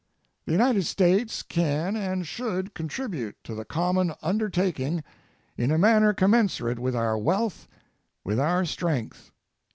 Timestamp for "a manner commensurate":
5.69-6.79